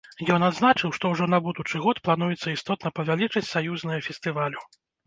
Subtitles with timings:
[0.35, 4.71] Ён адзначыў, што ўжо на будучы год плануецца істотна павялічыць саюзнае фестывалю.